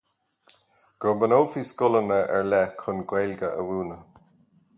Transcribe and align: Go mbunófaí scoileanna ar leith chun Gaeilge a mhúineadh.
Go 0.99 1.13
mbunófaí 1.15 1.67
scoileanna 1.71 2.17
ar 2.39 2.49
leith 2.53 2.75
chun 2.81 3.05
Gaeilge 3.13 3.53
a 3.61 3.69
mhúineadh. 3.69 4.27